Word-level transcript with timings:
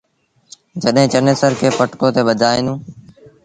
جڏهيݩ 0.81 1.11
چنيسر 1.13 1.51
کي 1.59 1.67
پٽڪو 1.77 2.07
تي 2.15 2.21
ٻڌآيآندون۔ 2.27 2.79